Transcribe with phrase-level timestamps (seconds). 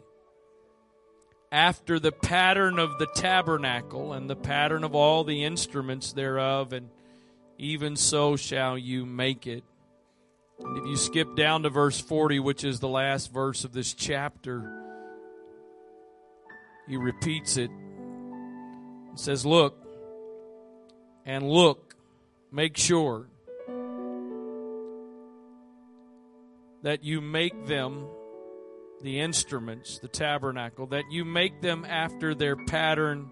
[1.51, 6.89] After the pattern of the tabernacle and the pattern of all the instruments thereof, and
[7.57, 9.63] even so shall you make it.
[10.59, 13.93] And if you skip down to verse 40, which is the last verse of this
[13.93, 14.73] chapter,
[16.87, 17.69] he repeats it.
[19.13, 19.86] It says, Look,
[21.27, 21.93] and look,
[22.51, 23.27] make sure
[26.83, 28.07] that you make them
[29.01, 33.29] the instruments, the tabernacle, that you make them after their pattern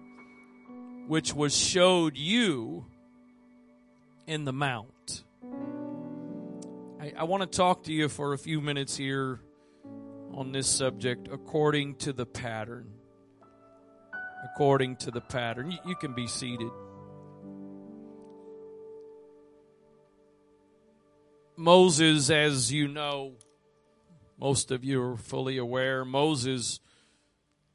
[1.06, 2.84] which was showed you
[4.26, 5.24] in the mount.
[7.00, 9.40] I, I want to talk to you for a few minutes here
[10.34, 12.90] on this subject according to the pattern.
[14.52, 15.70] According to the pattern.
[15.70, 16.70] You, you can be seated.
[21.56, 23.34] Moses, as you know,
[24.38, 26.80] most of you are fully aware, Moses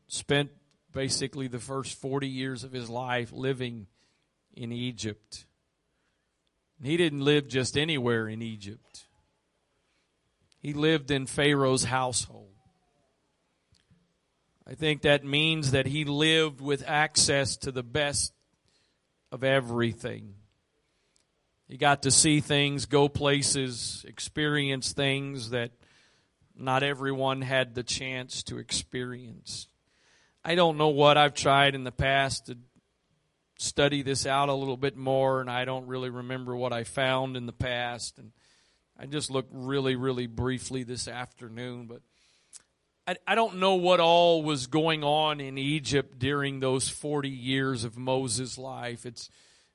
[0.08, 0.52] spent
[0.92, 3.88] basically the first 40 years of his life living
[4.54, 5.46] in Egypt.
[6.84, 9.06] He didn't live just anywhere in Egypt.
[10.60, 12.50] He lived in Pharaoh's household.
[14.68, 18.34] I think that means that he lived with access to the best
[19.32, 20.36] of everything.
[21.72, 25.72] He got to see things, go places, experience things that
[26.54, 29.70] not everyone had the chance to experience.
[30.44, 32.58] I don't know what I've tried in the past to
[33.58, 37.38] study this out a little bit more, and I don't really remember what I found
[37.38, 38.20] in the past.
[38.20, 38.34] And
[39.00, 42.02] I just looked really, really briefly this afternoon, but
[43.08, 47.86] I, I don't know what all was going on in Egypt during those 40 years
[47.86, 49.06] of Moses' life.
[49.06, 49.30] It's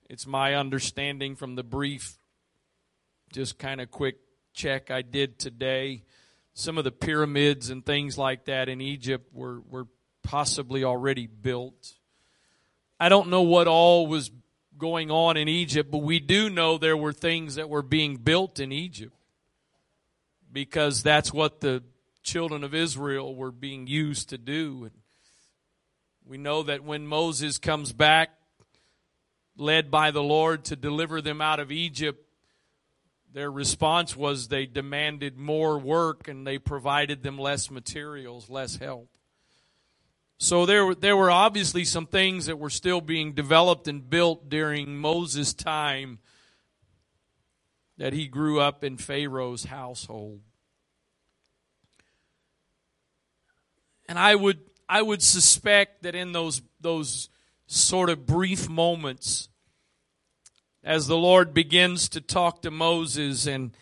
[0.09, 2.19] it's my understanding from the brief,
[3.33, 4.17] just kind of quick
[4.55, 6.05] check I did today.
[6.55, 9.89] Some of the pyramids and things like that in Egypt were, were
[10.23, 11.93] possibly already built.
[12.99, 14.31] I don't know what all was
[14.79, 18.61] going on in Egypt, but we do know there were things that were being built
[18.61, 19.15] in Egypt
[20.53, 21.83] because that's what the
[22.23, 24.85] children of Israel were being used to do.
[24.85, 24.93] And
[26.25, 28.31] we know that when Moses comes back
[29.57, 32.23] led by the Lord to deliver them out of Egypt,
[33.33, 39.11] their response was they demanded more work and they provided them less materials, less help.
[40.39, 44.97] So there, there were obviously some things that were still being developed and built during
[44.97, 46.19] Moses' time
[47.99, 50.41] that he grew up in Pharaoh's household.
[54.09, 57.31] And I would, I would suspect that in those, those
[57.67, 59.49] sort of brief moments
[60.87, 63.73] as the Lord begins to talk to Moses and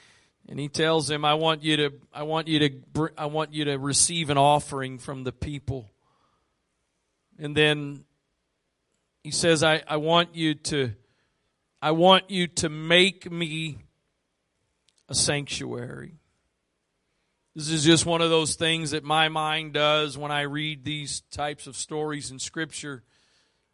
[0.49, 3.67] and he tells him I want you to I want you to I want you
[3.67, 5.91] to receive an offering from the people.
[7.39, 8.05] And then
[9.23, 10.93] he says I, I want you to
[11.83, 13.79] I want you to make me
[15.09, 16.15] a sanctuary.
[17.55, 21.21] This is just one of those things that my mind does when I read these
[21.31, 23.03] types of stories in scripture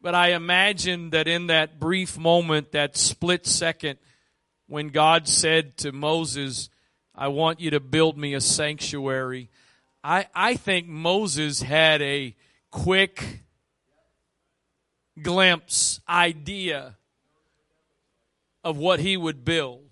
[0.02, 3.98] but I imagine that in that brief moment, that split second,
[4.66, 6.70] when God said to Moses,
[7.14, 9.50] I want you to build me a sanctuary.
[10.02, 12.34] I, I think Moses had a
[12.70, 13.40] quick
[15.20, 16.96] glimpse, idea
[18.64, 19.82] of what he would build.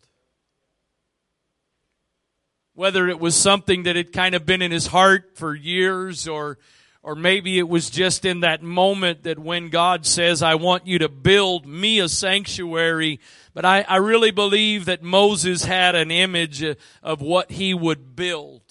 [2.75, 6.59] Whether it was something that had kind of been in his heart for years or
[7.03, 10.99] or maybe it was just in that moment that when God says, I want you
[10.99, 13.21] to build me a sanctuary.
[13.55, 16.65] But I, I really believe that Moses had an image
[17.03, 18.63] of what he would build.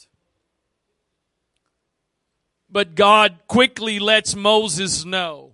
[2.70, 5.54] But God quickly lets Moses know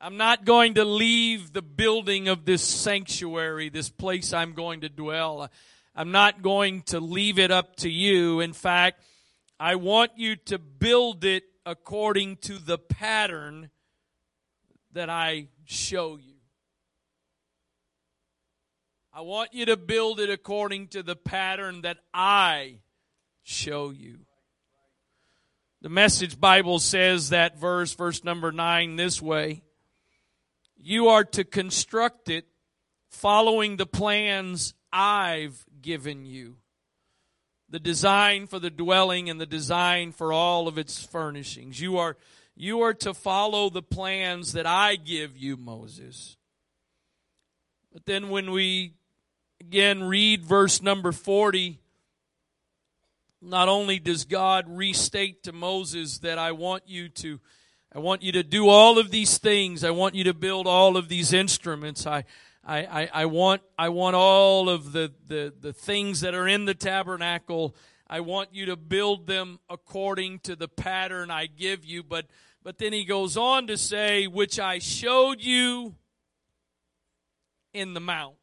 [0.00, 4.88] I'm not going to leave the building of this sanctuary, this place I'm going to
[4.88, 5.50] dwell.
[5.94, 8.38] I'm not going to leave it up to you.
[8.38, 9.02] In fact,
[9.60, 13.70] I want you to build it according to the pattern
[14.92, 16.34] that I show you.
[19.12, 22.78] I want you to build it according to the pattern that I
[23.42, 24.20] show you.
[25.82, 29.64] The Message Bible says that verse, verse number 9, this way
[30.76, 32.46] You are to construct it
[33.10, 36.58] following the plans I've given you
[37.70, 41.80] the design for the dwelling and the design for all of its furnishings.
[41.80, 42.16] You are,
[42.56, 46.36] you are to follow the plans that I give you, Moses.
[47.92, 48.94] But then when we
[49.60, 51.78] again read verse number 40,
[53.40, 57.40] not only does God restate to Moses that I want you to
[57.90, 59.82] I want you to do all of these things.
[59.82, 62.06] I want you to build all of these instruments.
[62.06, 62.24] I,
[62.68, 66.66] I, I, I, want, I want all of the, the, the things that are in
[66.66, 67.74] the tabernacle.
[68.06, 72.02] I want you to build them according to the pattern I give you.
[72.02, 72.26] But,
[72.62, 75.94] but then he goes on to say, which I showed you
[77.72, 78.36] in the mount.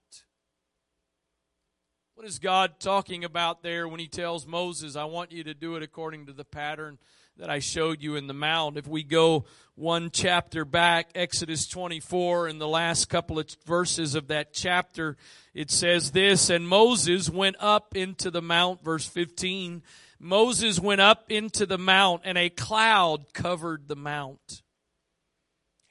[2.15, 5.75] What is God talking about there when he tells Moses, I want you to do
[5.75, 6.97] it according to the pattern
[7.37, 8.77] that I showed you in the mount.
[8.77, 9.45] If we go
[9.75, 15.17] one chapter back, Exodus 24, in the last couple of verses of that chapter,
[15.53, 19.83] it says this, and Moses went up into the mount, verse 15.
[20.17, 24.61] Moses went up into the mount and a cloud covered the mount.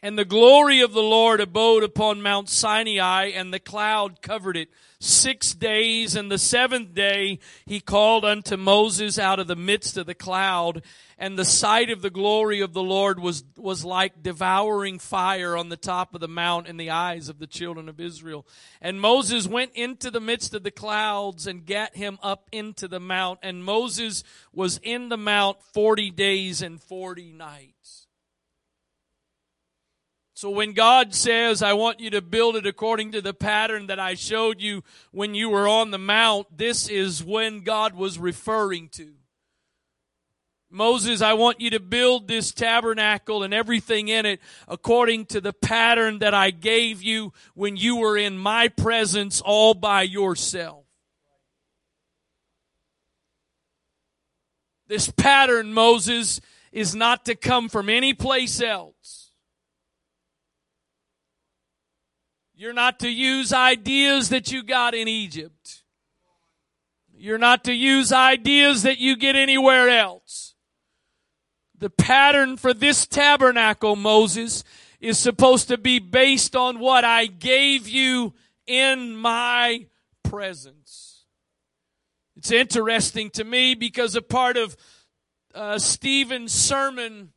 [0.04, 4.68] And the glory of the Lord abode upon Mount Sinai, and the cloud covered it
[5.00, 6.14] six days.
[6.14, 10.82] And the seventh day he called unto Moses out of the midst of the cloud.
[11.16, 15.70] And the sight of the glory of the Lord was, was like devouring fire on
[15.70, 18.46] the top of the mount in the eyes of the children of Israel.
[18.82, 23.00] And Moses went into the midst of the clouds and gat him up into the
[23.00, 23.38] mount.
[23.42, 24.22] And Moses
[24.52, 28.03] was in the mount forty days and forty nights.
[30.36, 34.00] So when God says, I want you to build it according to the pattern that
[34.00, 34.82] I showed you
[35.12, 39.12] when you were on the mount, this is when God was referring to.
[40.70, 45.52] Moses, I want you to build this tabernacle and everything in it according to the
[45.52, 50.84] pattern that I gave you when you were in my presence all by yourself.
[54.88, 56.40] This pattern, Moses,
[56.72, 58.93] is not to come from any place else.
[62.56, 65.82] You're not to use ideas that you got in Egypt.
[67.16, 70.54] You're not to use ideas that you get anywhere else.
[71.76, 74.62] The pattern for this tabernacle, Moses,
[75.00, 78.34] is supposed to be based on what I gave you
[78.66, 79.86] in my
[80.22, 81.24] presence.
[82.36, 84.76] It's interesting to me because a part of
[85.54, 87.32] uh, Stephen's sermon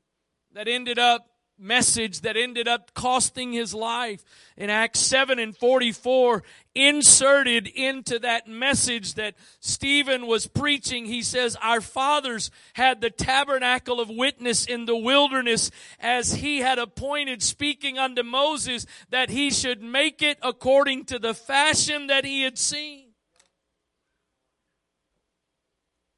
[0.53, 1.27] that ended up
[1.59, 4.23] message that ended up costing his life
[4.55, 6.43] in Acts 7 and 44
[6.75, 11.05] inserted into that message that Stephen was preaching.
[11.05, 16.77] He says, our fathers had the tabernacle of witness in the wilderness as he had
[16.77, 22.43] appointed speaking unto Moses that he should make it according to the fashion that he
[22.43, 23.06] had seen.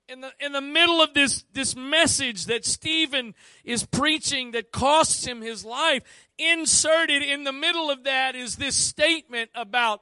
[0.09, 5.25] In the, in the middle of this, this message that Stephen is preaching that costs
[5.25, 6.03] him his life,
[6.37, 10.01] inserted in the middle of that is this statement about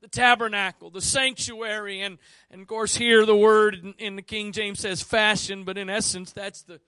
[0.00, 2.18] the tabernacle, the sanctuary, and,
[2.50, 5.88] and of course here the word in, in the King James says fashion, but in
[5.88, 6.80] essence that's the,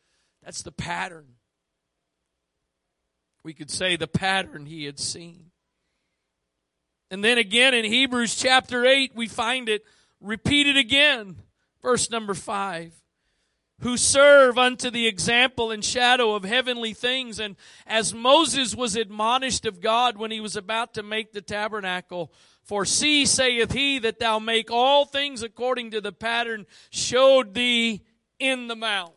[0.45, 1.27] that's the pattern.
[3.43, 5.51] We could say the pattern he had seen.
[7.11, 9.85] And then again in Hebrews chapter 8, we find it
[10.21, 11.37] repeated again.
[11.83, 12.93] Verse number five.
[13.81, 17.41] who serve unto the example and shadow of heavenly things.
[17.41, 22.33] And as Moses was admonished of God when he was about to make the tabernacle,
[22.63, 28.03] for see, saith he, that thou make all things according to the pattern showed thee
[28.39, 29.13] in the mount.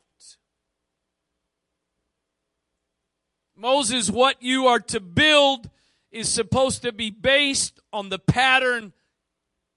[3.56, 5.70] Moses, what you are to build
[6.12, 8.94] is supposed to be based on the pattern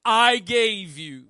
[0.06, 1.25] I gave you.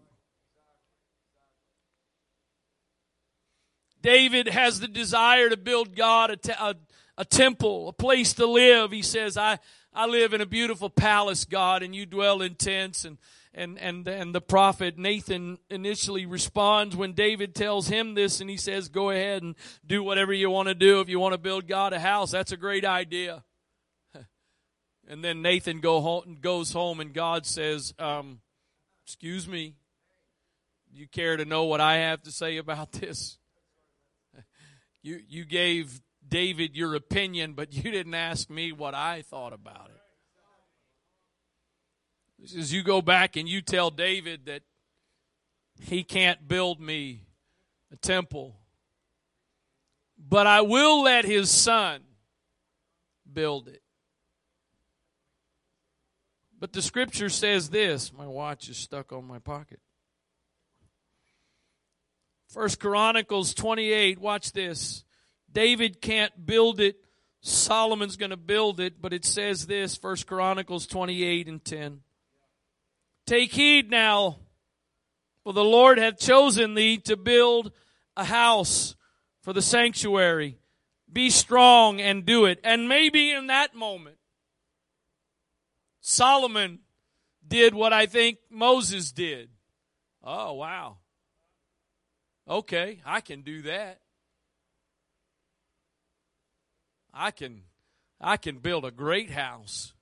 [4.03, 6.77] David has the desire to build God a,
[7.17, 8.93] a, temple, a place to live.
[8.93, 9.59] He says, I,
[9.95, 13.07] I live in a beautiful palace, God, and you dwell in tents.
[13.07, 13.17] And,
[13.55, 18.59] and, and, and the prophet Nathan initially responds when David tells him this and he
[18.59, 19.57] says, go ahead and
[19.87, 21.01] do whatever you want to do.
[21.01, 23.43] If you want to build God a house, that's a great idea.
[25.09, 28.41] and then Nathan go home, goes home and God says, um,
[29.07, 29.77] excuse me,
[30.93, 33.39] you care to know what I have to say about this?
[35.01, 39.91] You, you gave David your opinion, but you didn't ask me what I thought about
[39.95, 40.03] it.
[42.41, 44.63] This is you go back and you tell David that
[45.81, 47.23] he can't build me
[47.93, 48.57] a temple,
[50.19, 52.01] but I will let his son
[53.33, 53.83] build it.
[56.59, 58.13] But the scripture says this.
[58.13, 59.81] My watch is stuck on my pocket.
[62.49, 65.05] First Chronicles 28, watch this.
[65.53, 66.97] David can't build it.
[67.41, 72.01] Solomon's going to build it, but it says this, First Chronicles 28 and 10.
[73.27, 74.39] Take heed now,
[75.45, 77.73] for the Lord hath chosen thee to build
[78.17, 78.97] a house
[79.43, 80.59] for the sanctuary.
[81.13, 82.59] Be strong and do it.
[82.65, 84.16] And maybe in that moment,
[86.09, 86.79] Solomon
[87.45, 89.49] did what I think Moses did.
[90.23, 90.99] Oh, wow.
[92.49, 93.99] Okay, I can do that.
[97.13, 97.63] I can
[98.21, 99.95] I can build a great house.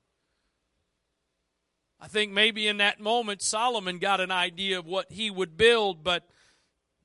[1.99, 6.05] I think maybe in that moment Solomon got an idea of what he would build,
[6.05, 6.29] but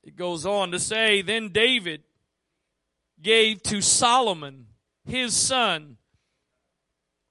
[0.04, 2.04] it goes on to say, then David
[3.22, 4.66] gave to Solomon,
[5.06, 5.96] his son,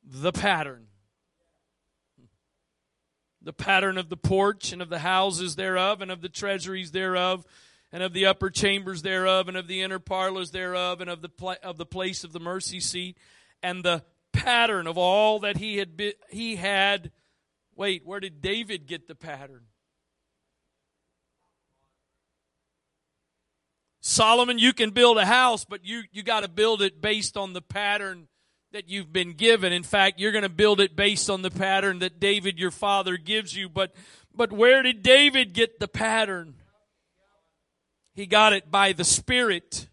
[0.03, 0.88] the pattern.
[3.49, 7.47] The pattern of the porch and of the houses thereof and of the treasuries thereof
[7.91, 11.31] and of the upper chambers thereof, and of the inner parlors thereof, and of the
[11.31, 13.17] pla- of the place of the mercy seat,
[13.63, 17.11] and the pattern of all that he had be- he had.
[17.75, 19.65] Wait, where did David get the pattern?
[24.03, 27.55] Solomon, you can build a house, but you you got to build it based on
[27.55, 28.29] the pattern
[28.73, 29.73] that you've been given.
[29.73, 33.17] In fact, you're going to build it based on the pattern that David your father
[33.17, 33.69] gives you.
[33.69, 33.95] But
[34.39, 36.55] but where did David get the pattern?
[38.15, 39.89] He got it by the Spirit.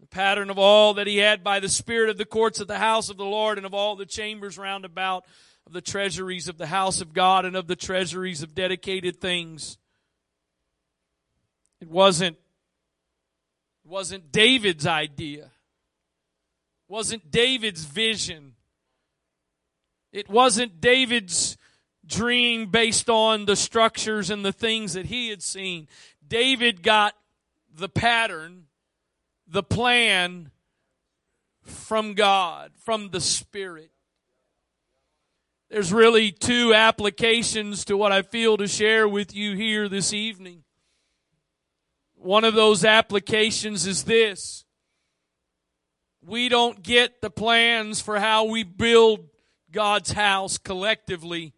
[0.00, 2.78] The pattern of all that he had by the Spirit of the courts of the
[2.78, 5.24] house of the Lord and of all the chambers round about
[5.64, 9.78] of the treasuries of the house of God and of the treasuries of dedicated things.
[11.80, 12.36] It wasn't,
[13.84, 15.51] it wasn't David's idea.
[16.92, 18.52] Wasn't David's vision.
[20.12, 21.56] It wasn't David's
[22.04, 25.88] dream based on the structures and the things that he had seen.
[26.28, 27.14] David got
[27.74, 28.64] the pattern,
[29.48, 30.50] the plan
[31.62, 33.90] from God, from the Spirit.
[35.70, 40.64] There's really two applications to what I feel to share with you here this evening.
[42.16, 44.61] One of those applications is this.
[46.24, 49.28] We don't get the plans for how we build
[49.72, 51.52] God's house collectively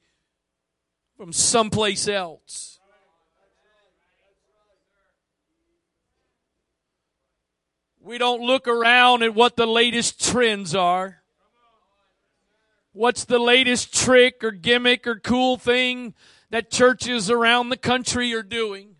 [1.16, 2.78] from someplace else.
[8.00, 11.23] We don't look around at what the latest trends are.
[12.92, 16.14] What's the latest trick or gimmick or cool thing
[16.50, 18.94] that churches around the country are doing?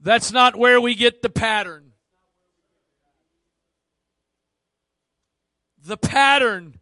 [0.00, 1.83] That's not where we get the pattern.
[5.84, 6.80] The pattern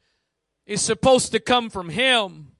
[0.65, 2.53] is supposed to come from Him.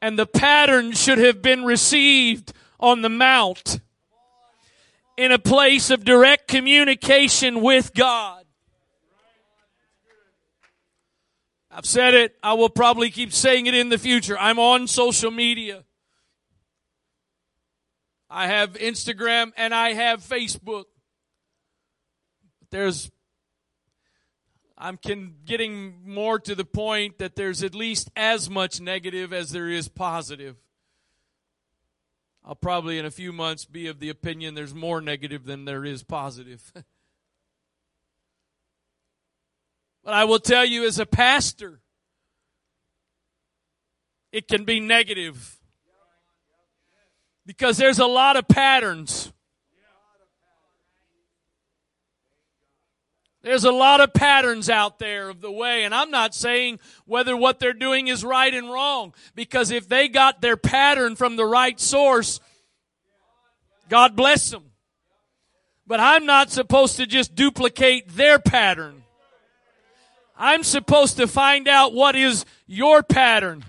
[0.00, 3.80] And the pattern should have been received on the Mount
[5.16, 8.44] in a place of direct communication with God.
[11.70, 12.34] I've said it.
[12.42, 14.38] I will probably keep saying it in the future.
[14.38, 15.84] I'm on social media.
[18.30, 20.84] I have Instagram and I have Facebook.
[22.70, 23.10] There's,
[24.82, 29.50] I'm can, getting more to the point that there's at least as much negative as
[29.50, 30.56] there is positive.
[32.42, 35.84] I'll probably in a few months be of the opinion there's more negative than there
[35.84, 36.72] is positive.
[40.02, 41.82] but I will tell you as a pastor,
[44.32, 45.58] it can be negative.
[47.44, 49.30] Because there's a lot of patterns.
[53.42, 57.34] There's a lot of patterns out there of the way, and I'm not saying whether
[57.34, 61.46] what they're doing is right and wrong, because if they got their pattern from the
[61.46, 62.38] right source,
[63.88, 64.64] God bless them.
[65.86, 69.04] But I'm not supposed to just duplicate their pattern.
[70.36, 73.64] I'm supposed to find out what is your pattern.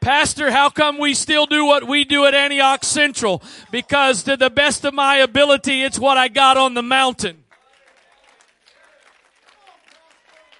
[0.00, 3.42] Pastor, how come we still do what we do at Antioch Central?
[3.70, 7.44] Because to the best of my ability, it's what I got on the mountain.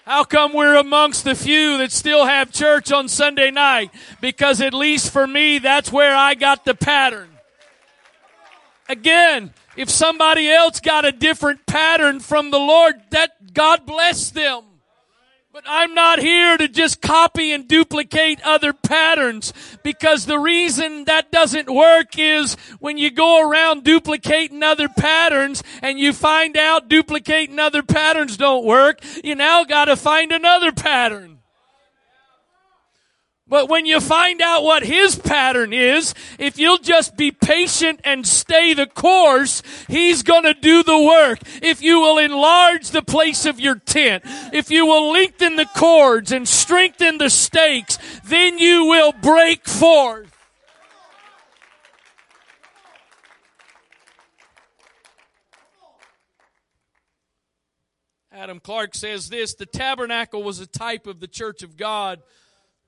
[0.09, 3.91] How come we're amongst the few that still have church on Sunday night?
[4.19, 7.29] Because at least for me, that's where I got the pattern.
[8.89, 14.63] Again, if somebody else got a different pattern from the Lord, that God bless them.
[15.61, 19.51] But I'm not here to just copy and duplicate other patterns
[19.83, 25.99] because the reason that doesn't work is when you go around duplicating other patterns and
[25.99, 31.38] you find out duplicating other patterns don't work, you now gotta find another pattern.
[33.49, 38.25] But when you find out what his pattern is, if you'll just be patient and
[38.25, 41.39] stay the course, he's gonna do the work.
[41.63, 46.31] If you will enlarge the place of your tent, if you will lengthen the cords
[46.31, 50.27] and strengthen the stakes, then you will break forth.
[58.31, 62.21] Adam Clarke says this, the tabernacle was a type of the church of God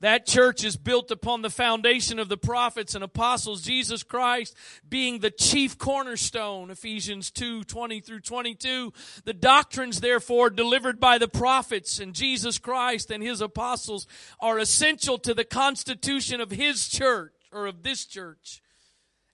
[0.01, 4.55] that church is built upon the foundation of the prophets and apostles, Jesus Christ
[4.88, 8.91] being the chief cornerstone, Ephesians 2, 20 through 22.
[9.24, 14.08] The doctrines, therefore, delivered by the prophets and Jesus Christ and his apostles
[14.39, 18.62] are essential to the constitution of his church, or of this church.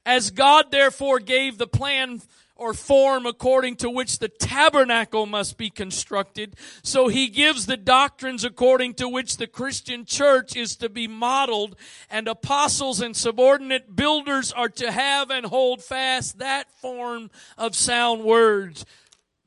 [0.06, 2.22] As God, therefore, gave the plan
[2.58, 6.56] or form according to which the tabernacle must be constructed.
[6.84, 11.76] So he gives the doctrines according to which the Christian church is to be modeled
[12.10, 18.24] and apostles and subordinate builders are to have and hold fast that form of sound
[18.24, 18.86] words.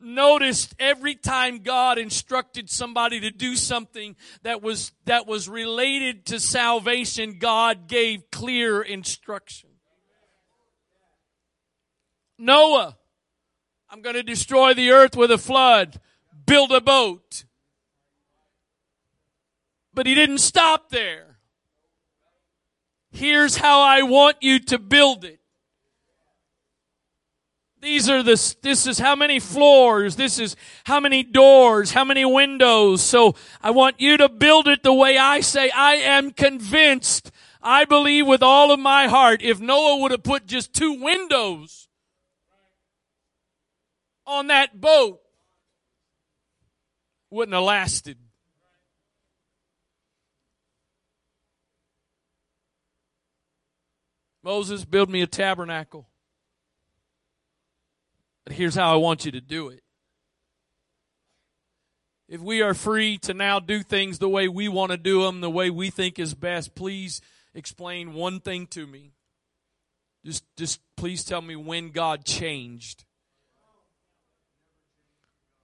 [0.02, 6.40] Notice every time God instructed somebody to do something that was, that was related to
[6.40, 9.68] salvation, God gave clear instruction.
[12.38, 12.96] Noah,
[13.92, 16.00] I'm going to destroy the earth with a flood.
[16.46, 17.44] Build a boat.
[19.92, 21.38] But he didn't stop there.
[23.10, 25.40] Here's how I want you to build it.
[27.80, 32.24] These are the, this is how many floors, this is how many doors, how many
[32.24, 33.00] windows.
[33.00, 35.70] So I want you to build it the way I say.
[35.70, 40.46] I am convinced, I believe with all of my heart, if Noah would have put
[40.46, 41.88] just two windows,
[44.30, 45.20] on that boat
[47.30, 48.16] wouldn't have lasted.
[54.42, 56.08] Moses, build me a tabernacle.
[58.44, 59.82] But here's how I want you to do it.
[62.28, 65.40] If we are free to now do things the way we want to do them,
[65.40, 67.20] the way we think is best, please
[67.54, 69.12] explain one thing to me.
[70.24, 73.04] Just, just please tell me when God changed.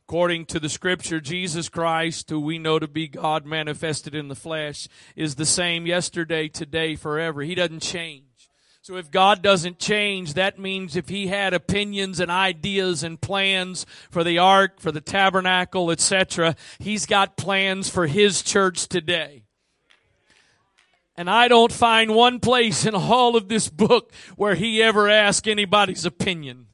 [0.08, 4.36] According to the scripture, Jesus Christ, who we know to be God manifested in the
[4.36, 7.42] flesh, is the same yesterday, today, forever.
[7.42, 8.22] He doesn't change.
[8.82, 13.84] So if God doesn't change, that means if He had opinions and ideas and plans
[14.08, 19.42] for the ark, for the tabernacle, etc., He's got plans for His church today.
[21.16, 25.48] And I don't find one place in all of this book where He ever asked
[25.48, 26.65] anybody's opinion.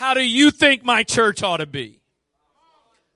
[0.00, 2.00] How do you think my church ought to be?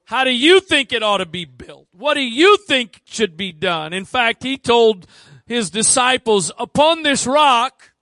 [0.04, 1.88] How do you think it ought to be built?
[1.92, 3.94] What do you think should be done?
[3.94, 5.06] In fact, he told
[5.46, 7.92] his disciples, upon this rock,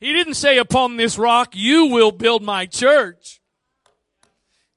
[0.00, 3.39] he didn't say upon this rock, you will build my church.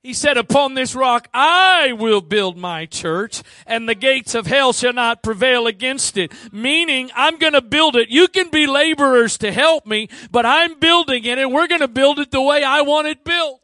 [0.03, 4.73] He said, upon this rock I will build my church and the gates of hell
[4.73, 6.33] shall not prevail against it.
[6.51, 8.09] Meaning I'm going to build it.
[8.09, 11.87] You can be laborers to help me, but I'm building it and we're going to
[11.87, 13.61] build it the way I want it built.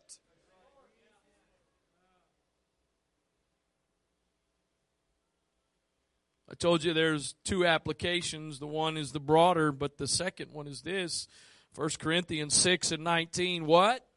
[6.48, 8.60] A told you there's two applications.
[8.60, 11.28] The one is the broader, but the second one is this.
[11.76, 13.66] 1 Corinthians 6 and 19.
[13.66, 14.09] What?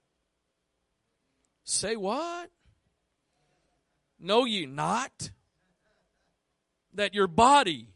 [1.65, 2.51] Say what?
[4.19, 5.31] Know ye not
[6.95, 7.89] that your body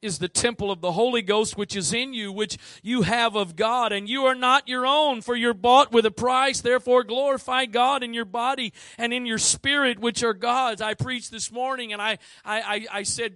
[0.00, 3.56] is the temple of the Holy Ghost which is in you, which you have of
[3.56, 6.60] God, and you are not your own, for you're bought with a price.
[6.60, 10.80] Therefore, glorify God in your body and in your spirit, which are God's.
[10.80, 13.34] I preached this morning, and I, I, I, said,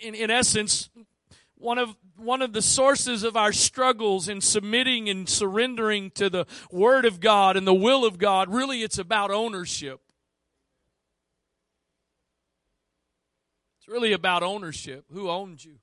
[0.00, 0.90] in, in essence,
[1.60, 6.46] one of one of the sources of our struggles in submitting and surrendering to the
[6.70, 10.00] Word of God and the will of God, really, it's about ownership.
[13.78, 15.04] It's really about ownership.
[15.12, 15.76] Who owns you?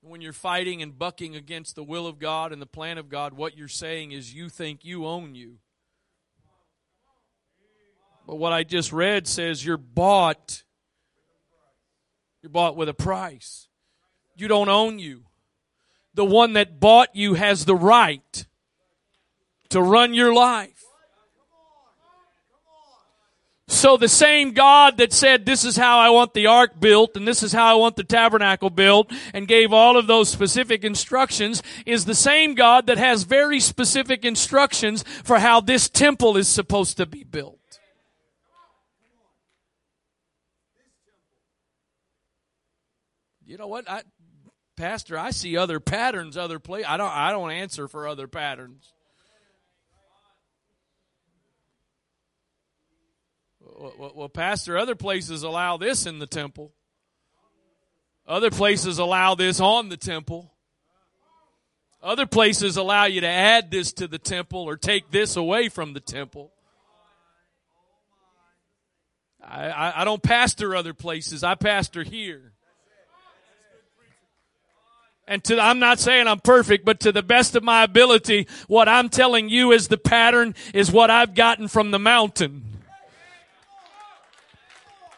[0.00, 3.34] When you're fighting and bucking against the will of God and the plan of God,
[3.34, 5.58] what you're saying is you think you own you.
[8.26, 10.64] But what I just read says you're bought.
[12.42, 13.68] You're bought with a price.
[14.36, 15.24] You don't own you.
[16.14, 18.46] The one that bought you has the right
[19.70, 20.84] to run your life.
[23.68, 27.26] So the same God that said, this is how I want the ark built and
[27.26, 31.62] this is how I want the tabernacle built and gave all of those specific instructions
[31.86, 36.98] is the same God that has very specific instructions for how this temple is supposed
[36.98, 37.61] to be built.
[43.52, 43.84] You know what?
[43.86, 44.00] I,
[44.78, 46.84] Pastor, I see other patterns, other play.
[46.84, 48.94] I don't, I don't answer for other patterns.
[53.60, 56.72] Well, well, Pastor, other places allow this in the temple.
[58.26, 60.54] Other places allow this on the temple.
[62.02, 65.92] Other places allow you to add this to the temple or take this away from
[65.92, 66.54] the temple.
[69.46, 71.44] I, I, I don't pastor other places.
[71.44, 72.51] I pastor here.
[75.32, 78.86] And to, I'm not saying I'm perfect, but to the best of my ability, what
[78.86, 82.64] I'm telling you is the pattern is what I've gotten from the mountain.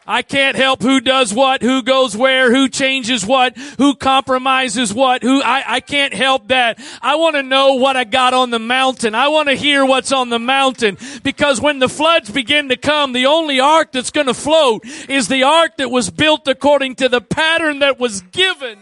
[0.07, 5.24] I can't help who does what, who goes where, who changes what, who compromises what,
[5.24, 6.79] who, I, I can't help that.
[7.03, 9.16] I want to know what I got on the mountain.
[9.16, 13.14] I want to hear what's on the mountain because when the floods begin to come,
[13.14, 17.09] the only ark that's going to float is the ark that was built according to
[17.09, 18.79] the pattern that was given.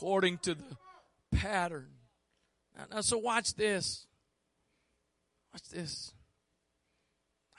[0.00, 0.64] According to the
[1.30, 1.90] pattern.
[2.74, 4.06] Now, now so watch this.
[5.52, 6.14] Watch this.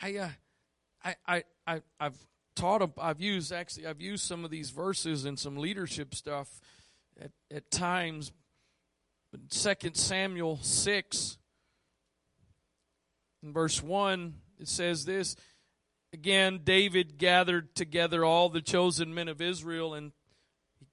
[0.02, 0.30] I, uh,
[1.04, 2.18] I, I, I, I've
[2.56, 6.60] taught, I've used, actually, I've used some of these verses and some leadership stuff
[7.22, 8.32] at, at times.
[9.50, 11.38] Second Samuel 6,
[13.44, 15.36] in verse 1, it says this
[16.12, 20.12] Again, David gathered together all the chosen men of Israel and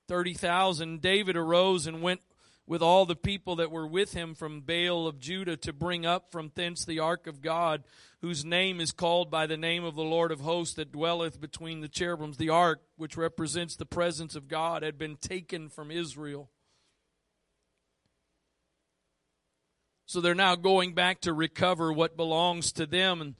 [0.08, 1.00] 30,000.
[1.00, 2.20] David arose and went
[2.66, 6.30] with all the people that were with him from Baal of Judah to bring up
[6.30, 7.82] from thence the ark of God,
[8.20, 11.80] whose name is called by the name of the Lord of hosts that dwelleth between
[11.80, 12.36] the cherubims.
[12.36, 16.50] The ark, which represents the presence of God, had been taken from Israel.
[20.04, 23.20] So they're now going back to recover what belongs to them.
[23.20, 23.34] And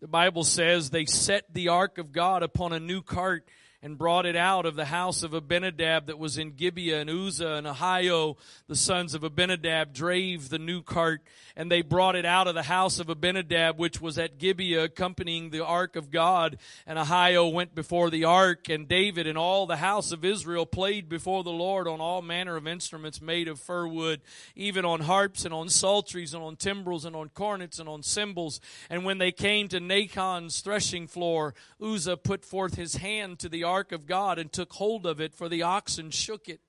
[0.00, 3.48] the Bible says they set the ark of God upon a new cart
[3.84, 7.56] and brought it out of the house of Abinadab that was in Gibeah and Uzzah
[7.56, 11.20] and Ahio, the sons of Abinadab, drave the new cart,
[11.54, 15.50] and they brought it out of the house of Abinadab, which was at Gibeah, accompanying
[15.50, 16.56] the ark of God.
[16.86, 21.10] And Ahio went before the ark, and David and all the house of Israel played
[21.10, 24.22] before the Lord on all manner of instruments made of fir wood,
[24.56, 28.62] even on harps and on psalteries and on timbrels and on cornets and on cymbals.
[28.88, 33.62] And when they came to Nacon's threshing floor, Uzzah put forth his hand to the
[33.62, 36.60] ark ark of God and took hold of it, for the oxen shook it.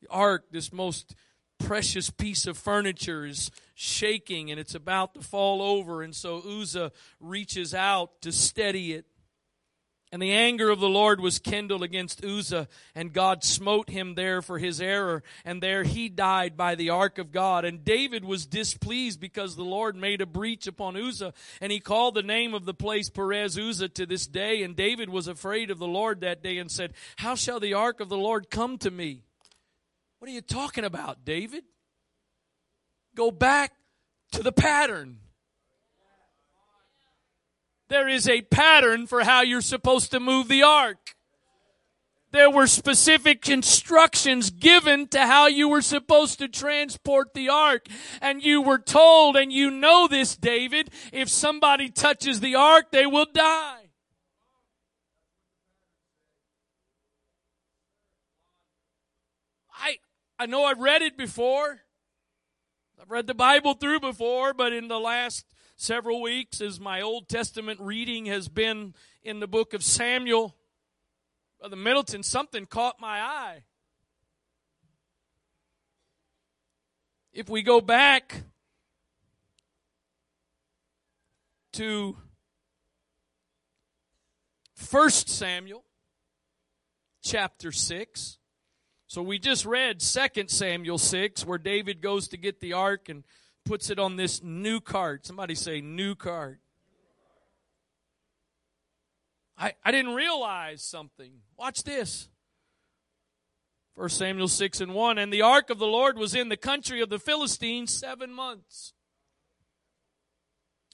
[0.00, 1.14] The ark, this most
[1.58, 6.02] precious piece of furniture, is shaking and it's about to fall over.
[6.02, 9.04] And so Uzzah reaches out to steady it.
[10.12, 14.42] And the anger of the Lord was kindled against Uzzah, and God smote him there
[14.42, 17.64] for his error, and there he died by the ark of God.
[17.64, 22.14] And David was displeased because the Lord made a breach upon Uzzah, and he called
[22.14, 24.62] the name of the place Perez Uzzah to this day.
[24.62, 28.00] And David was afraid of the Lord that day and said, How shall the ark
[28.00, 29.22] of the Lord come to me?
[30.18, 31.64] What are you talking about, David?
[33.14, 33.72] Go back
[34.32, 35.20] to the pattern.
[37.92, 41.14] There is a pattern for how you're supposed to move the ark.
[42.30, 47.88] There were specific instructions given to how you were supposed to transport the ark.
[48.22, 53.04] And you were told, and you know this, David, if somebody touches the ark, they
[53.04, 53.90] will die.
[59.78, 59.98] I,
[60.38, 61.82] I know I've read it before.
[62.98, 65.44] I've read the Bible through before, but in the last
[65.82, 70.54] several weeks, as my Old Testament reading has been in the book of Samuel,
[71.58, 73.64] Brother Middleton, something caught my eye.
[77.32, 78.44] If we go back
[81.72, 82.16] to
[84.88, 85.84] 1 Samuel
[87.24, 88.38] chapter 6,
[89.08, 93.24] so we just read 2 Samuel 6 where David goes to get the ark and
[93.64, 95.26] puts it on this new cart.
[95.26, 96.60] Somebody say new cart.
[99.56, 101.32] I, I didn't realize something.
[101.56, 102.28] Watch this.
[103.94, 105.18] 1 Samuel 6 and 1.
[105.18, 108.94] And the ark of the Lord was in the country of the Philistines seven months.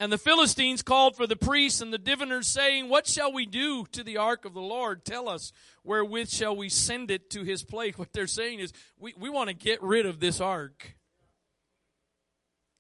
[0.01, 3.85] And the Philistines called for the priests and the diviners, saying, What shall we do
[3.91, 5.05] to the ark of the Lord?
[5.05, 5.51] Tell us,
[5.83, 7.95] wherewith shall we send it to his place?
[7.99, 10.98] What they're saying is, we, we want to get rid of this ark.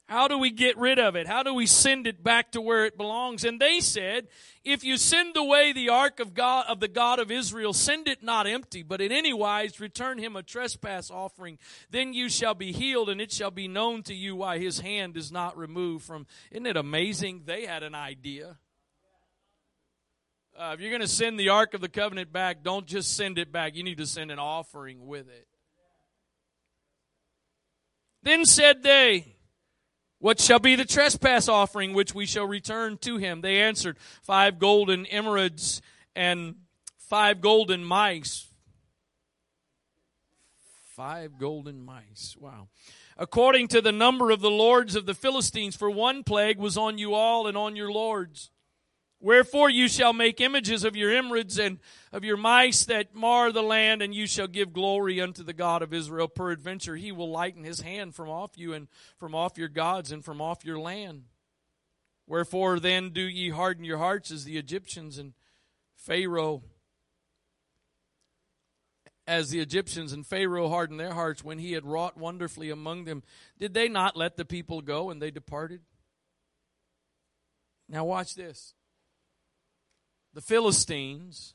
[0.08, 1.26] How do we get rid of it?
[1.26, 3.44] How do we send it back to where it belongs?
[3.44, 4.28] And they said,
[4.64, 8.22] if you send away the ark of God, of the God of Israel, send it
[8.22, 11.58] not empty, but in any wise return him a trespass offering.
[11.90, 15.18] Then you shall be healed and it shall be known to you why his hand
[15.18, 16.26] is not removed from.
[16.50, 17.42] Isn't it amazing?
[17.44, 18.56] They had an idea.
[20.58, 23.38] Uh, if you're going to send the ark of the covenant back, don't just send
[23.38, 23.76] it back.
[23.76, 25.46] You need to send an offering with it.
[28.22, 29.34] Then said they,
[30.20, 33.40] what shall be the trespass offering which we shall return to him?
[33.40, 35.80] They answered, Five golden emerods
[36.16, 36.56] and
[36.96, 38.46] five golden mice.
[40.96, 42.36] Five golden mice.
[42.38, 42.68] Wow.
[43.16, 46.98] According to the number of the lords of the Philistines, for one plague was on
[46.98, 48.50] you all and on your lords.
[49.20, 51.80] Wherefore you shall make images of your emerods and
[52.12, 55.82] of your mice that mar the land, and you shall give glory unto the God
[55.82, 56.28] of Israel.
[56.28, 58.86] Peradventure he will lighten his hand from off you and
[59.18, 61.24] from off your gods and from off your land.
[62.28, 65.32] Wherefore then do ye harden your hearts as the Egyptians and
[65.96, 66.62] Pharaoh,
[69.26, 73.24] as the Egyptians and Pharaoh hardened their hearts when he had wrought wonderfully among them.
[73.58, 75.80] Did they not let the people go and they departed?
[77.88, 78.74] Now watch this
[80.38, 81.54] the Philistines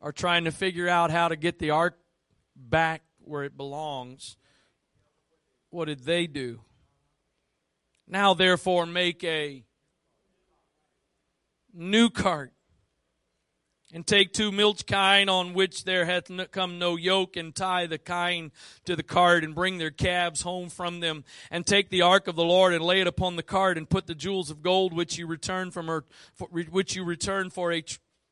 [0.00, 1.98] are trying to figure out how to get the ark
[2.54, 4.36] back where it belongs.
[5.70, 6.60] What did they do?
[8.06, 9.64] Now, therefore, make a
[11.72, 12.52] new cart
[13.94, 17.96] and take two milch kine on which there hath come no yoke, and tie the
[17.96, 18.50] kine
[18.84, 22.34] to the cart, and bring their calves home from them, and take the ark of
[22.34, 25.16] the Lord, and lay it upon the cart, and put the jewels of gold which
[25.16, 26.04] you return from her,
[26.50, 27.84] which you return for a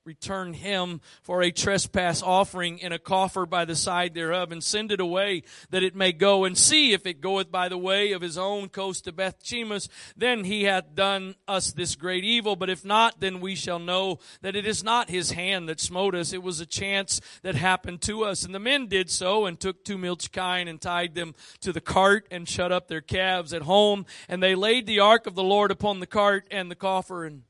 [0.04, 4.90] return him for a trespass offering in a coffer by the side thereof, and send
[4.90, 8.22] it away that it may go and see if it goeth by the way of
[8.22, 9.88] his own coast to Beth Shemesh.
[10.16, 12.56] Then he hath done us this great evil.
[12.56, 16.14] But if not, then we shall know that it is not his hand that smote
[16.14, 16.32] us.
[16.32, 18.44] It was a chance that happened to us.
[18.44, 21.80] And the men did so and took two milch kine and tied them to the
[21.80, 24.06] cart and shut up their calves at home.
[24.28, 27.42] And they laid the ark of the Lord upon the cart and the coffer and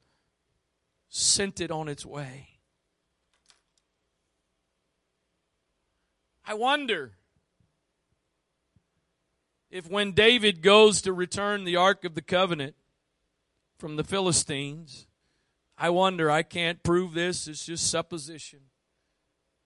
[1.14, 2.48] sent it on its way.
[6.46, 7.12] I wonder
[9.70, 12.75] if when David goes to return the Ark of the Covenant
[13.79, 15.07] from the Philistines,
[15.77, 18.61] I wonder, I can't prove this, it's just supposition.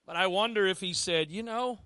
[0.04, 1.78] But I wonder if he said, you know,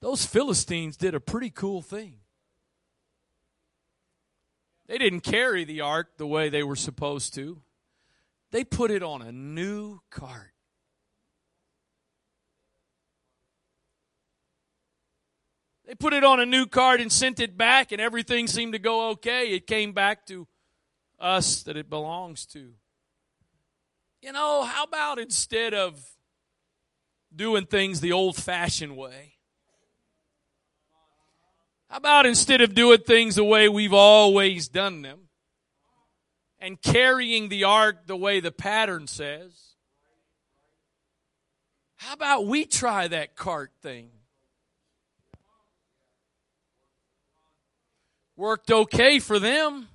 [0.00, 2.16] those Philistines did a pretty cool thing.
[4.86, 7.62] They didn't carry the ark the way they were supposed to.
[8.50, 10.52] They put it on a new cart.
[15.86, 18.78] They put it on a new cart and sent it back, and everything seemed to
[18.78, 19.48] go okay.
[19.48, 20.46] It came back to
[21.18, 22.72] us that it belongs to.
[24.22, 26.02] You know, how about instead of
[27.34, 29.33] doing things the old fashioned way?
[31.94, 35.28] How about instead of doing things the way we've always done them
[36.58, 39.76] and carrying the ark the way the pattern says?
[41.94, 44.08] How about we try that cart thing?
[48.34, 49.86] Worked okay for them.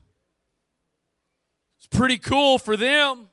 [1.79, 3.27] It's pretty cool for them.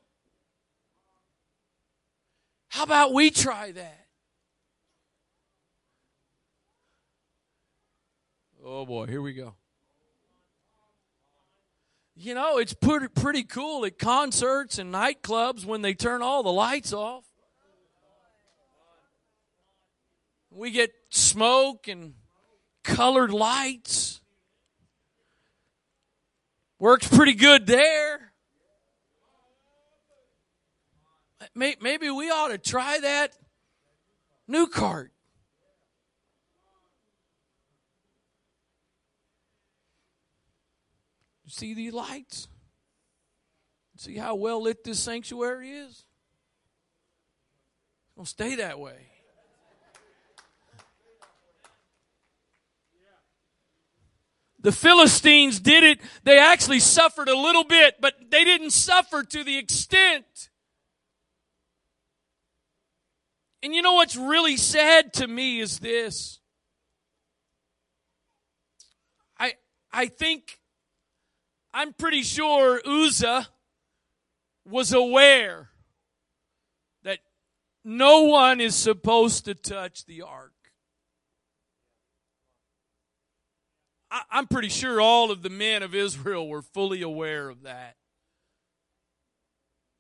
[2.67, 4.06] How about we try that?
[8.69, 9.55] Oh boy, here we go.
[12.17, 16.51] You know, it's pretty, pretty cool at concerts and nightclubs when they turn all the
[16.51, 17.23] lights off.
[20.51, 22.15] We get smoke and
[22.83, 24.21] colored lights.
[26.81, 28.33] Works pretty good there.
[31.55, 33.33] Maybe we ought to try that
[34.49, 35.13] new cart.
[41.57, 42.49] See these lights?
[43.97, 46.05] See how well lit this sanctuary is?
[48.05, 49.09] It's going to stay that way.
[54.61, 56.01] The Philistines did it.
[56.25, 60.51] They actually suffered a little bit, but they didn't suffer to the extent.
[63.63, 66.41] And you know what's really sad to me is this.
[69.39, 69.55] I
[69.93, 70.59] I think
[71.77, 73.47] I'm pretty sure Uzzah
[74.67, 75.69] was aware
[77.05, 77.19] that
[77.85, 80.55] no one is supposed to touch the ark.
[84.11, 87.97] I, am pretty sure all of the men of Israel were fully aware of that.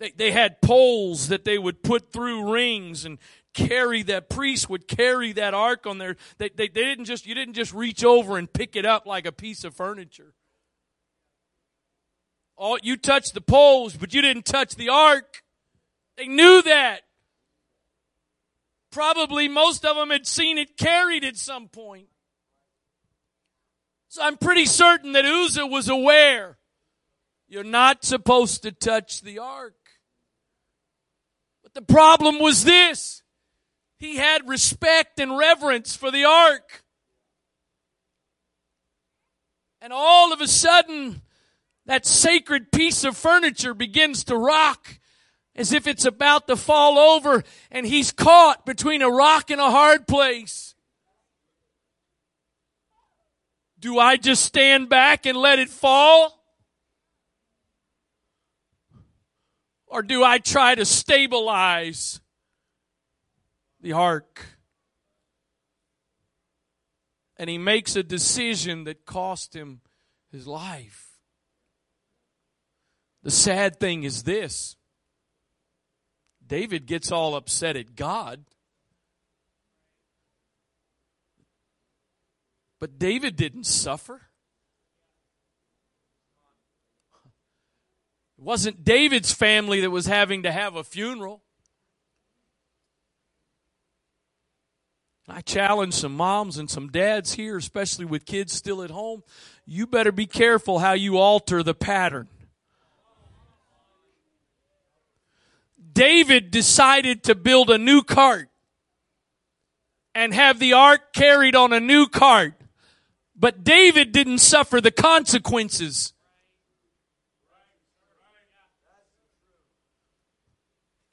[0.00, 3.18] They, they had poles that they would put through rings and
[3.52, 7.34] carry that priest would carry that ark on their They, they, they didn't just you
[7.34, 10.32] didn't just reach over and pick it up like a piece of furniture.
[12.56, 15.42] All you touched the poles, but you didn't touch the ark.
[16.16, 17.00] They knew that.
[18.90, 22.08] Probably most of them had seen it carried at some point.
[24.08, 26.56] So I'm pretty certain that Uzzah was aware
[27.48, 29.74] you're not supposed to touch the ark.
[31.62, 33.22] But the problem was this
[33.98, 36.82] he had respect and reverence for the ark.
[39.80, 41.22] And all of a sudden,
[41.86, 44.98] that sacred piece of furniture begins to rock
[45.56, 49.70] as if it's about to fall over, and he's caught between a rock and a
[49.70, 50.74] hard place.
[53.78, 56.44] Do I just stand back and let it fall?
[59.86, 62.20] Or do I try to stabilize
[63.80, 64.44] the ark?
[67.38, 69.80] And he makes a decision that cost him
[70.32, 71.15] his life.
[73.26, 74.76] The sad thing is this
[76.46, 78.44] David gets all upset at God
[82.78, 84.28] But David didn't suffer.
[88.38, 91.42] It wasn't David's family that was having to have a funeral.
[95.26, 99.24] I challenge some moms and some dads here, especially with kids still at home.
[99.64, 102.28] You better be careful how you alter the pattern.
[105.96, 108.50] David decided to build a new cart
[110.14, 112.52] and have the ark carried on a new cart.
[113.34, 116.12] But David didn't suffer the consequences.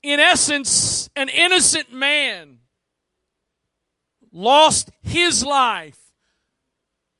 [0.01, 2.57] In essence, an innocent man
[4.33, 5.99] lost his life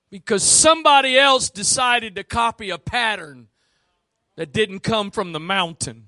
[0.10, 3.48] because somebody else decided to copy a pattern
[4.36, 6.08] that didn't come from the mountain.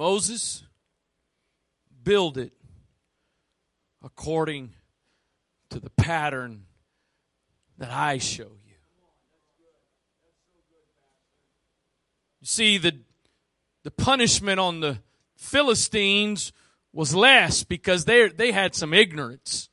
[0.00, 0.62] Moses,
[2.02, 2.54] build it
[4.02, 4.72] according
[5.68, 6.64] to the pattern
[7.76, 8.76] that I show you.
[12.40, 13.00] You see, the,
[13.82, 15.00] the punishment on the
[15.36, 16.54] Philistines
[16.94, 19.68] was less because they, they had some ignorance.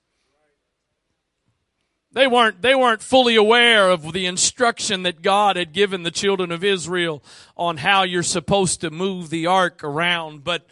[2.18, 6.52] They weren't, they weren't fully aware of the instruction that God had given the children
[6.52, 7.22] of Israel
[7.56, 10.44] on how you're supposed to move the ark around.
[10.44, 10.66] But,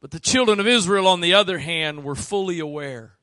[0.00, 3.18] but the children of Israel, on the other hand, were fully aware.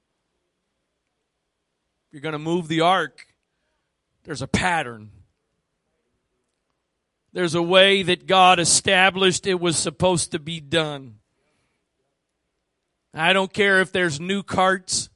[2.12, 3.26] You're going to move the ark.
[4.24, 5.10] There's a pattern.
[7.32, 11.16] There's a way that God established it was supposed to be done.
[13.16, 15.10] I don't care if there's new carts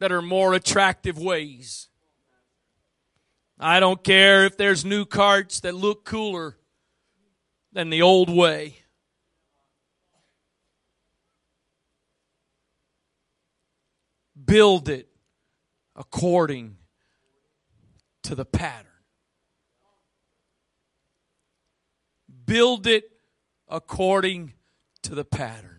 [0.00, 1.88] that are more attractive ways.
[3.58, 6.56] I don't care if there's new carts that look cooler
[7.72, 8.84] than the old way.
[14.46, 15.08] build it
[15.96, 16.76] according
[18.22, 18.86] to the pattern.
[22.46, 23.04] Build it
[23.68, 24.54] according
[25.02, 25.73] to the pattern.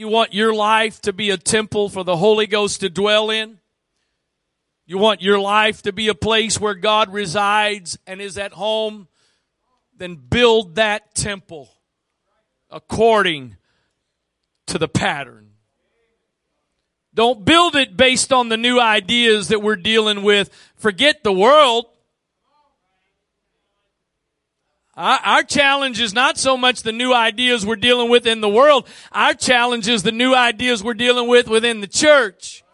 [0.00, 3.58] You want your life to be a temple for the Holy Ghost to dwell in?
[4.86, 9.08] You want your life to be a place where God resides and is at home?
[9.94, 11.68] Then build that temple
[12.70, 13.58] according
[14.68, 15.50] to the pattern.
[17.12, 20.48] Don't build it based on the new ideas that we're dealing with.
[20.76, 21.84] Forget the world.
[24.96, 28.88] Our challenge is not so much the new ideas we're dealing with in the world.
[29.12, 32.64] Our challenge is the new ideas we're dealing with within the church.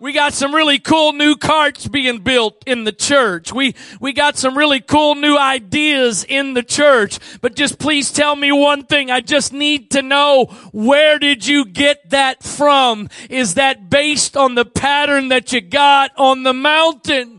[0.00, 3.52] We got some really cool new carts being built in the church.
[3.52, 7.18] We, we got some really cool new ideas in the church.
[7.40, 9.10] But just please tell me one thing.
[9.10, 13.08] I just need to know where did you get that from?
[13.28, 17.37] Is that based on the pattern that you got on the mountain?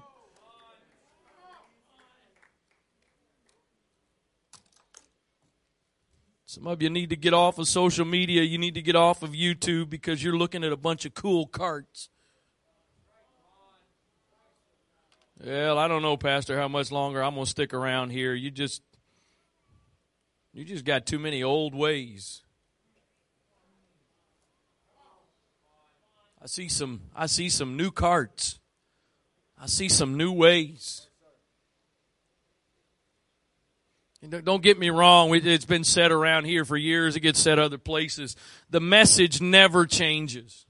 [6.59, 8.41] Some of you need to get off of social media.
[8.41, 11.47] You need to get off of YouTube because you're looking at a bunch of cool
[11.47, 12.09] carts.
[15.41, 18.33] Well, I don't know, Pastor, how much longer I'm going to stick around here.
[18.33, 18.81] You just
[20.51, 22.41] you just got too many old ways.
[26.41, 28.59] I see some I see some new carts.
[29.57, 31.08] I see some new ways.
[34.27, 37.77] Don't get me wrong, it's been said around here for years, it gets said other
[37.77, 38.35] places.
[38.69, 40.65] The message never changes.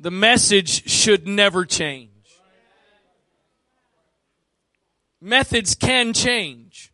[0.00, 2.10] The message should never change.
[5.22, 6.92] methods can change.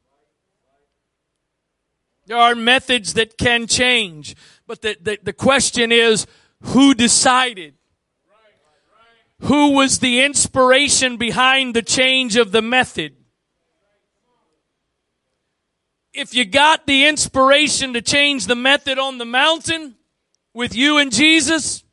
[2.27, 4.37] There are methods that can change.
[4.67, 6.27] But the, the, the question is,
[6.61, 7.75] who decided?
[9.43, 13.15] Who was the inspiration behind the change of the method?
[16.13, 19.97] If you got the inspiration to change the method on the mountain
[20.55, 21.85] with you and Jesus,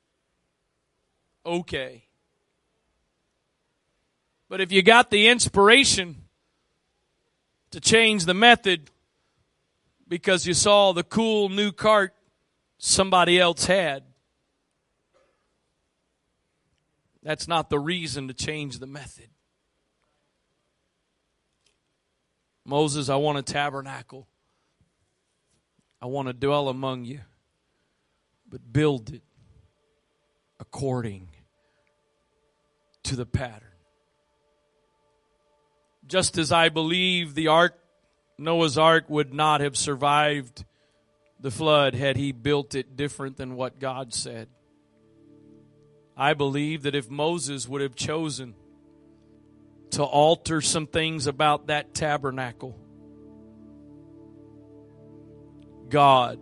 [1.45, 2.05] okay.
[4.49, 6.23] But if you got the inspiration
[7.71, 8.89] to change the method
[10.07, 12.13] because you saw the cool new cart
[12.77, 14.03] somebody else had.
[17.23, 19.29] That's not the reason to change the method.
[22.65, 24.27] Moses, I want a tabernacle.
[26.01, 27.21] I want to dwell among you,
[28.49, 29.23] but build it
[30.59, 31.29] according
[33.03, 33.61] to the pattern.
[36.07, 37.79] Just as I believe the ark,
[38.37, 40.65] Noah's ark would not have survived
[41.39, 44.49] the flood had he built it different than what God said.
[46.17, 48.55] I believe that if Moses would have chosen
[49.95, 52.77] to alter some things about that tabernacle,
[55.87, 56.37] God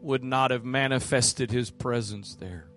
[0.00, 2.68] would not have manifested his presence there.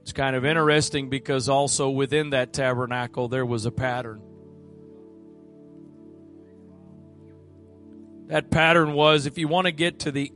[0.00, 4.20] It's kind of interesting because also within that tabernacle there was a pattern.
[8.26, 10.32] That pattern was if you want to get to the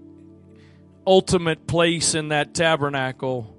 [1.04, 3.55] ultimate place in that tabernacle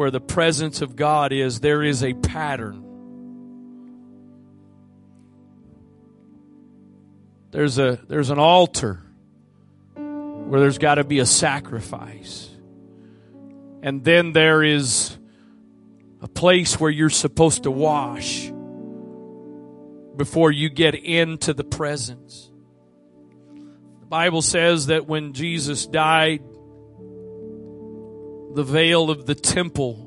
[0.00, 2.82] where the presence of God is, there is a pattern.
[7.50, 9.02] There's a there's an altar
[9.94, 12.48] where there's got to be a sacrifice.
[13.82, 15.18] And then there is
[16.22, 18.50] a place where you're supposed to wash
[20.16, 22.50] before you get into the presence.
[24.00, 26.42] The Bible says that when Jesus died,
[28.54, 30.06] the veil of the temple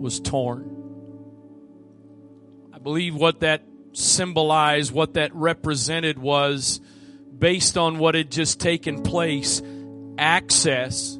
[0.00, 0.72] was torn.
[2.72, 6.80] I believe what that symbolized, what that represented was
[7.38, 9.62] based on what had just taken place,
[10.18, 11.18] access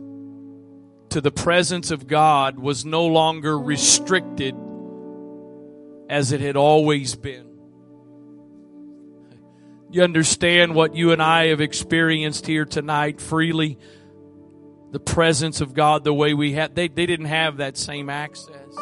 [1.11, 4.55] to the presence of God was no longer restricted
[6.09, 7.47] as it had always been.
[9.91, 13.79] You understand what you and I have experienced here tonight freely?
[14.97, 16.75] The presence of God the way we had.
[16.75, 18.75] They, they didn't have that same access.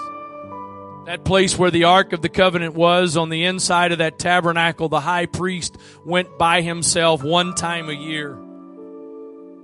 [1.06, 4.88] That place where the Ark of the Covenant was on the inside of that tabernacle,
[4.88, 8.30] the high priest went by himself one time a year.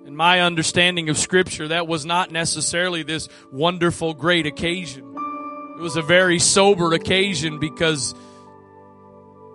[0.07, 5.05] In my understanding of Scripture, that was not necessarily this wonderful, great occasion.
[5.77, 8.13] It was a very sober occasion because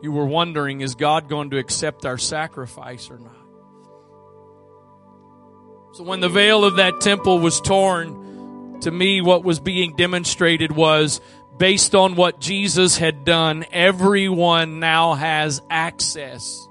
[0.01, 3.44] you were wondering, is God going to accept our sacrifice or not?
[5.95, 10.73] So when the veil of that temple was torn, to me, what was being demonstrated
[10.73, 11.21] was
[11.57, 16.67] based on what Jesus had done, everyone now has access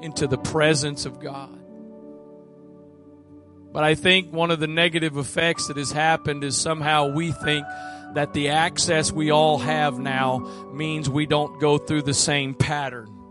[0.00, 1.62] into the presence of God.
[3.70, 7.66] But I think one of the negative effects that has happened is somehow we think
[8.14, 10.38] that the access we all have now
[10.72, 13.21] means we don't go through the same pattern.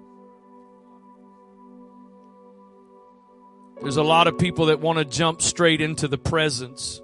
[3.81, 7.01] There's a lot of people that want to jump straight into the presence.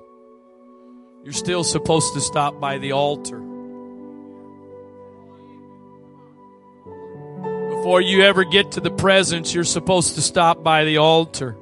[1.23, 3.39] You're still supposed to stop by the altar.
[7.69, 11.57] Before you ever get to the presence, you're supposed to stop by the altar.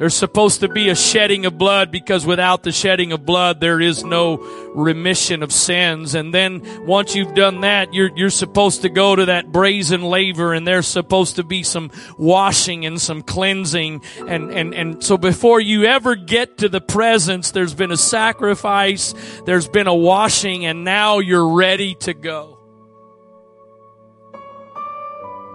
[0.00, 3.82] There's supposed to be a shedding of blood because without the shedding of blood, there
[3.82, 4.38] is no
[4.74, 6.14] remission of sins.
[6.14, 10.54] And then once you've done that, you're, you're supposed to go to that brazen laver
[10.54, 14.02] and there's supposed to be some washing and some cleansing.
[14.26, 19.14] And, and, and so before you ever get to the presence, there's been a sacrifice,
[19.44, 22.58] there's been a washing, and now you're ready to go.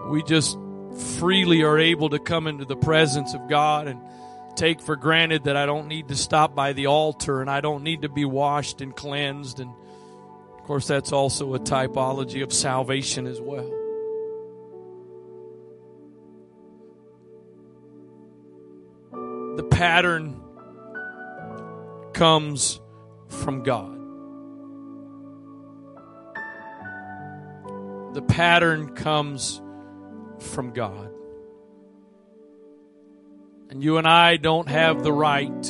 [0.07, 0.55] We just
[1.17, 3.99] freely are able to come into the presence of God and
[4.55, 7.83] take for granted that I don't need to stop by the altar and I don't
[7.83, 9.59] need to be washed and cleansed.
[9.59, 9.71] And
[10.57, 13.69] of course, that's also a typology of salvation as well.
[19.57, 20.41] The pattern
[22.13, 22.79] comes
[23.29, 23.93] from God.
[28.15, 29.61] The pattern comes
[30.39, 31.11] from God.
[33.69, 35.63] And you and I don't have the right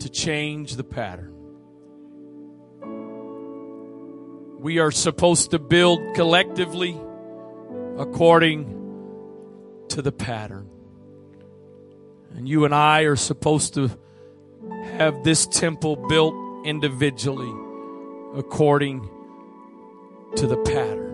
[0.00, 1.34] to change the pattern.
[4.60, 7.00] We are supposed to build collectively
[7.96, 8.78] according
[9.88, 10.68] to the pattern.
[12.34, 13.90] And you and I are supposed to
[14.98, 17.52] have this temple built individually
[18.34, 19.08] according
[20.36, 21.12] to the pattern.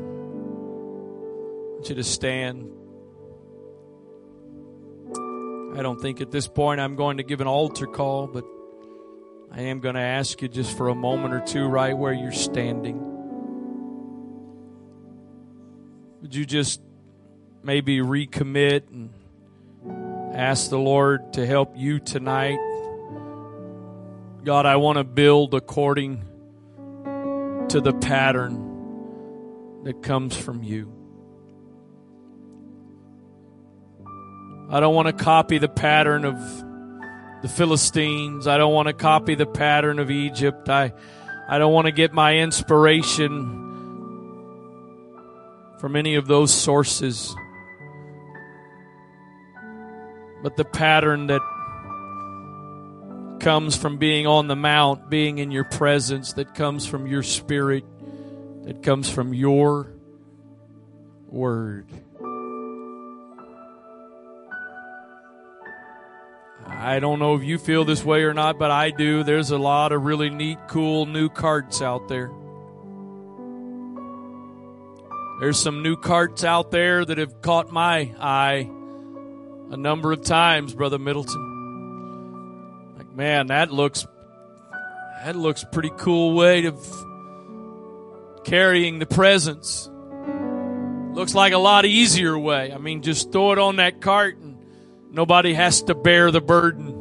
[1.69, 2.78] I want you to stand.
[5.75, 8.45] I don't think at this point I'm going to give an altar call, but
[9.53, 12.33] I am going to ask you just for a moment or two right where you're
[12.33, 12.99] standing.
[16.23, 16.81] Would you just
[17.63, 19.11] maybe recommit and
[20.35, 22.59] ask the Lord to help you tonight?
[24.45, 26.25] God, I want to build according
[27.69, 30.98] to the pattern that comes from you.
[34.71, 36.37] I don't want to copy the pattern of
[37.41, 38.47] the Philistines.
[38.47, 40.69] I don't want to copy the pattern of Egypt.
[40.69, 40.93] I,
[41.49, 43.65] I don't want to get my inspiration
[45.79, 47.35] from any of those sources.
[50.43, 51.41] But the pattern that
[53.41, 57.85] comes from being on the mount, being in your presence, that comes from your spirit,
[58.65, 59.95] that comes from your
[61.29, 61.87] word.
[66.69, 69.25] I don't know if you feel this way or not, but I do.
[69.25, 72.31] There's a lot of really neat, cool new carts out there.
[75.41, 78.69] There's some new carts out there that have caught my eye
[79.71, 82.95] a number of times, Brother Middleton.
[82.97, 84.07] Like, man, that looks
[85.25, 86.77] that looks pretty cool way of
[88.45, 89.89] carrying the presence.
[91.13, 92.73] Looks like a lot easier way.
[92.73, 94.58] I mean, just throw it on that cart and
[95.11, 96.95] Nobody has to bear the burden.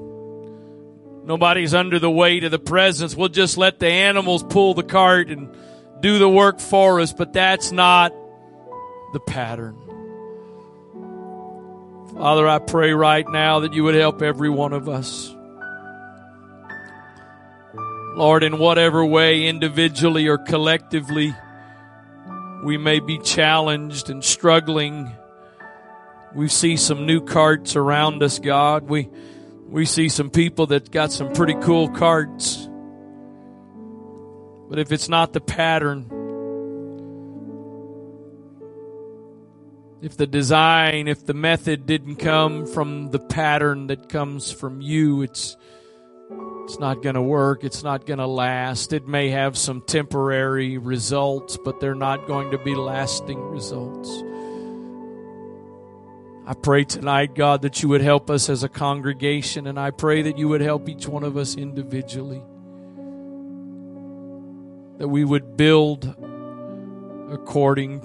[1.25, 3.15] Nobody's under the weight of the presence.
[3.15, 5.53] We'll just let the animals pull the cart and
[5.99, 8.13] do the work for us, but that's not
[9.13, 9.75] the pattern.
[12.13, 15.35] Father, I pray right now that you would help every one of us.
[18.15, 21.35] Lord, in whatever way, individually or collectively,
[22.63, 25.11] we may be challenged and struggling
[26.37, 28.87] we see some new carts around us, God.
[28.87, 29.09] We,
[29.67, 32.69] we see some people that got some pretty cool carts.
[34.69, 36.03] But if it's not the pattern,
[40.03, 45.23] if the design, if the method didn't come from the pattern that comes from you,
[45.23, 45.57] it's,
[46.65, 47.63] it's not going to work.
[47.63, 48.93] It's not going to last.
[48.93, 54.21] It may have some temporary results, but they're not going to be lasting results.
[56.49, 60.21] I pray tonight, God, that you would help us as a congregation, and I pray
[60.21, 62.41] that you would help each one of us individually.
[64.97, 66.05] That we would build
[67.29, 67.99] according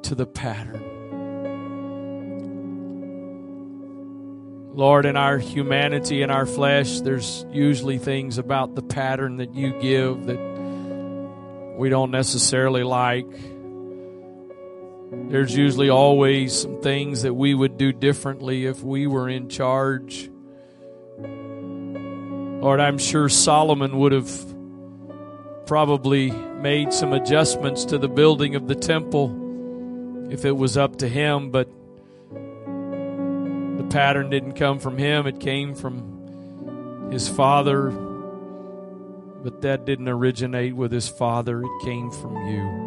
[0.00, 0.82] to the pattern.
[4.72, 9.78] Lord, in our humanity and our flesh, there's usually things about the pattern that you
[9.78, 13.26] give that we don't necessarily like.
[15.28, 20.30] There's usually always some things that we would do differently if we were in charge.
[21.18, 24.30] Lord, I'm sure Solomon would have
[25.66, 31.08] probably made some adjustments to the building of the temple if it was up to
[31.08, 31.68] him, but
[32.32, 37.90] the pattern didn't come from him, it came from his father.
[37.90, 42.83] But that didn't originate with his father, it came from you.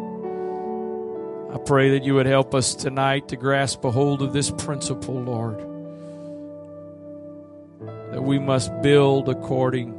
[1.52, 5.14] I pray that you would help us tonight to grasp a hold of this principle,
[5.22, 5.58] Lord.
[8.12, 9.94] That we must build according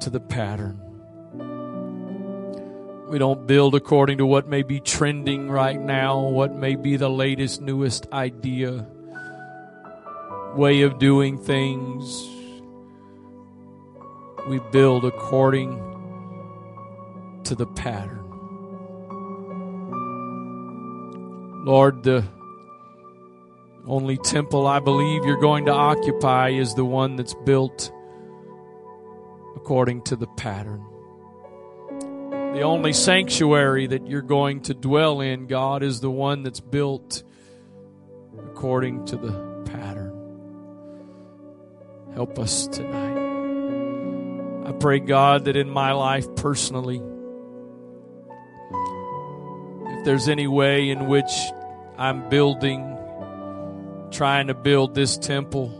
[0.00, 0.80] to the pattern.
[3.08, 7.10] We don't build according to what may be trending right now, what may be the
[7.10, 8.86] latest, newest idea
[10.54, 12.28] way of doing things.
[14.48, 15.78] We build according
[17.44, 18.19] to the pattern.
[21.62, 22.24] Lord, the
[23.86, 27.92] only temple I believe you're going to occupy is the one that's built
[29.56, 30.84] according to the pattern.
[32.54, 37.22] The only sanctuary that you're going to dwell in, God, is the one that's built
[38.38, 40.16] according to the pattern.
[42.14, 43.18] Help us tonight.
[44.66, 47.02] I pray, God, that in my life personally,
[50.00, 51.30] if there's any way in which
[51.98, 52.96] I'm building,
[54.10, 55.76] trying to build this temple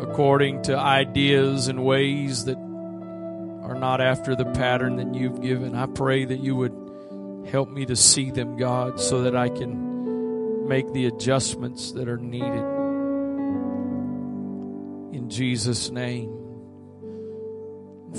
[0.00, 5.84] according to ideas and ways that are not after the pattern that you've given, I
[5.84, 6.72] pray that you would
[7.50, 12.16] help me to see them, God, so that I can make the adjustments that are
[12.16, 12.64] needed.
[15.14, 16.41] In Jesus' name.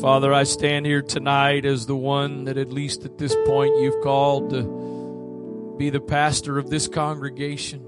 [0.02, 4.02] Father, I stand here tonight as the one that, at least at this point, you've
[4.04, 7.86] called to be the pastor of this congregation.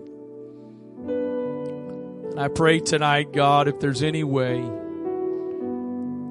[2.30, 4.60] And I pray tonight, God, if there's any way,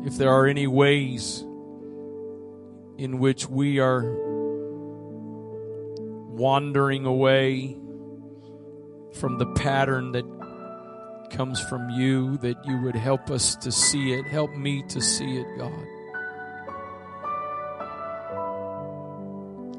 [0.06, 1.40] if there are any ways
[2.96, 4.02] in which we are
[6.30, 7.76] wandering away
[9.12, 10.24] from the pattern that
[11.34, 14.24] comes from you, that you would help us to see it.
[14.26, 15.86] Help me to see it, God.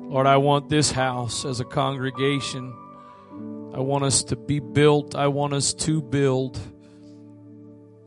[0.09, 2.73] Lord, I want this house as a congregation.
[3.73, 5.15] I want us to be built.
[5.15, 6.59] I want us to build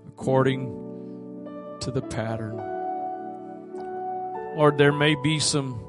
[0.09, 0.67] according
[1.81, 2.57] to the pattern.
[4.57, 5.85] Lord, there may be some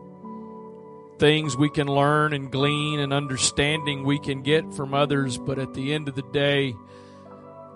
[1.20, 5.74] things we can learn and glean and understanding we can get from others, but at
[5.74, 6.76] the end of the day,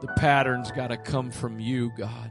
[0.03, 2.29] the pattern's got to come from you, God.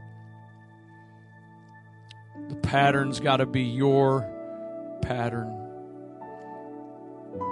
[2.49, 4.21] The pattern's got to be your
[5.01, 5.49] pattern.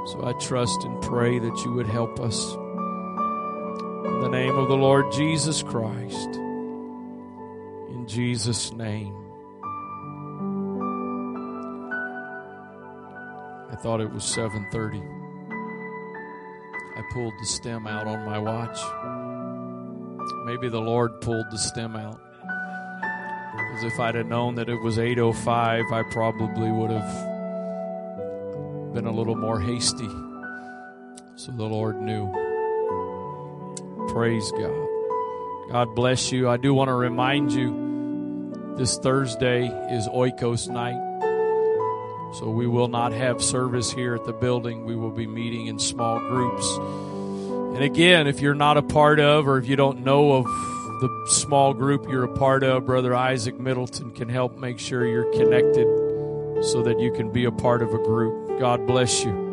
[0.06, 2.54] So I trust and pray that you would help us.
[2.54, 6.36] In the name of the Lord Jesus Christ.
[7.90, 9.16] In Jesus' name.
[13.72, 15.02] I thought it was 7:30.
[16.96, 18.80] I pulled the stem out on my watch.
[20.46, 22.20] Maybe the Lord pulled the stem out.
[23.52, 27.32] Because if I'd have known that it was 805, I probably would have
[28.94, 30.10] been a little more hasty.
[31.36, 32.32] So the Lord knew.
[34.10, 34.88] Praise God.
[35.70, 36.50] God bless you.
[36.50, 41.00] I do want to remind you this Thursday is Oikos night.
[42.36, 44.86] So we will not have service here at the building.
[44.86, 46.66] We will be meeting in small groups.
[47.74, 51.26] And again, if you're not a part of or if you don't know of the
[51.28, 55.88] small group you're a part of, Brother Isaac Middleton can help make sure you're connected
[56.64, 58.60] so that you can be a part of a group.
[58.60, 59.51] God bless you.